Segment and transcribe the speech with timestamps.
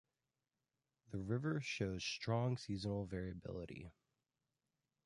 [1.11, 3.91] The river shows strong seasonal variability.